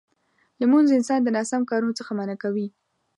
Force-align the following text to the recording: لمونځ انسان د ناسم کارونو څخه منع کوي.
لمونځ 0.59 0.87
انسان 0.97 1.19
د 1.23 1.27
ناسم 1.37 1.61
کارونو 1.69 1.97
څخه 1.99 2.11
منع 2.17 2.35
کوي. 2.43 2.67